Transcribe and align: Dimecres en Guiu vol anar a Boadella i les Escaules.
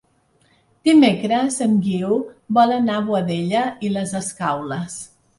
Dimecres 0.87 1.57
en 1.65 1.75
Guiu 1.87 2.15
vol 2.59 2.73
anar 2.77 2.95
a 2.99 3.03
Boadella 3.09 3.61
i 3.89 3.91
les 3.99 4.15
Escaules. 4.21 4.97